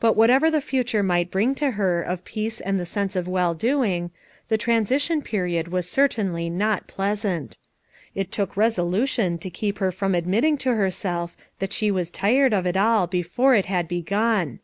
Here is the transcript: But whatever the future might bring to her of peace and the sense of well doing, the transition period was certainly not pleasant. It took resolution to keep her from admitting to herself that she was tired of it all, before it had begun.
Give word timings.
But 0.00 0.14
whatever 0.16 0.50
the 0.50 0.62
future 0.62 1.02
might 1.02 1.30
bring 1.30 1.54
to 1.56 1.72
her 1.72 2.00
of 2.00 2.24
peace 2.24 2.60
and 2.60 2.80
the 2.80 2.86
sense 2.86 3.14
of 3.14 3.28
well 3.28 3.52
doing, 3.52 4.10
the 4.48 4.56
transition 4.56 5.20
period 5.20 5.68
was 5.68 5.86
certainly 5.86 6.48
not 6.48 6.86
pleasant. 6.86 7.58
It 8.14 8.32
took 8.32 8.56
resolution 8.56 9.36
to 9.36 9.50
keep 9.50 9.80
her 9.80 9.92
from 9.92 10.14
admitting 10.14 10.56
to 10.64 10.74
herself 10.76 11.36
that 11.58 11.74
she 11.74 11.90
was 11.90 12.08
tired 12.08 12.54
of 12.54 12.64
it 12.66 12.78
all, 12.78 13.06
before 13.06 13.54
it 13.54 13.66
had 13.66 13.86
begun. 13.86 14.60